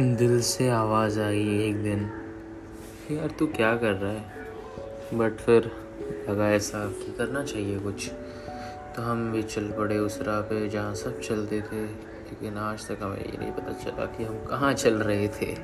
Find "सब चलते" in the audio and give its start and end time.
10.94-11.60